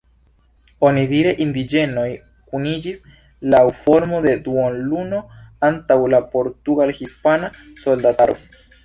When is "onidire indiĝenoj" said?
0.87-2.05